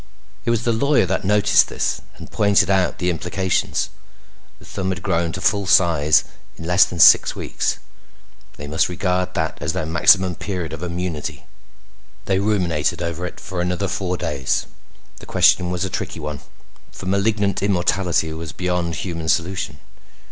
[0.45, 3.89] It was the lawyer that noticed this and pointed out the implications.
[4.57, 6.23] The thumb had grown to full size
[6.57, 7.77] in less than six weeks.
[8.57, 11.45] They must regard that as their maximum period of immunity.
[12.25, 14.65] They ruminated over it for another four days.
[15.17, 16.39] The question was a tricky one,
[16.91, 19.77] for malignant immortality was beyond human solution.